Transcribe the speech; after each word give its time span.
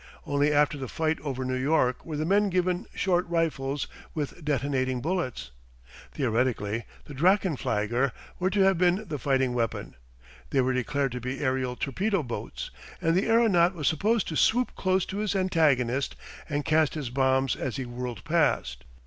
Only 0.25 0.51
after 0.51 0.79
the 0.79 0.87
fight 0.87 1.19
over 1.21 1.45
New 1.45 1.53
York 1.55 2.03
were 2.03 2.17
the 2.17 2.25
men 2.25 2.49
given 2.49 2.87
short 2.95 3.27
rifles 3.29 3.85
with 4.15 4.43
detonating 4.43 4.99
bullets. 4.99 5.51
Theoretically, 6.11 6.85
the 7.05 7.13
drachenflieger 7.13 8.11
were 8.39 8.49
to 8.49 8.61
have 8.61 8.79
been 8.79 9.05
the 9.09 9.19
fighting 9.19 9.53
weapon. 9.53 9.93
They 10.49 10.61
were 10.61 10.73
declared 10.73 11.11
to 11.11 11.21
be 11.21 11.39
aerial 11.41 11.75
torpedo 11.75 12.23
boats, 12.23 12.71
and 12.99 13.15
the 13.15 13.27
aeronaut 13.27 13.75
was 13.75 13.87
supposed 13.87 14.27
to 14.29 14.35
swoop 14.35 14.73
close 14.75 15.05
to 15.05 15.17
his 15.17 15.35
antagonist 15.35 16.15
and 16.49 16.65
cast 16.65 16.95
his 16.95 17.11
bombs 17.11 17.55
as 17.55 17.75
he 17.75 17.85
whirled 17.85 18.23
past. 18.23 18.85